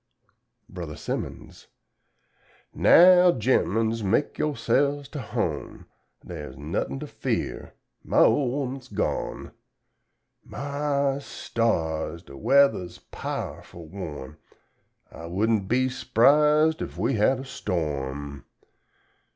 Bro. 0.67 0.95
Simmons 0.95 1.67
"Now, 2.73 3.31
gent'mens, 3.31 4.03
make 4.03 4.39
yo'selves 4.39 5.07
to 5.09 5.21
home, 5.21 5.85
Dare's 6.25 6.57
nothin' 6.57 6.99
to 7.01 7.05
fear 7.05 7.75
my 8.03 8.17
ole 8.17 8.63
'ooman's 8.63 8.87
gone 8.87 9.51
My 10.43 11.19
stars; 11.19 12.23
da 12.23 12.35
weather's 12.35 12.97
pow'ful 13.11 13.89
warm 13.89 14.37
I 15.11 15.27
wouldn' 15.27 15.67
be 15.67 15.87
s'prised 15.87 16.81
ef 16.81 16.97
we 16.97 17.13
had 17.13 17.39
a 17.39 17.45
storm." 17.45 18.45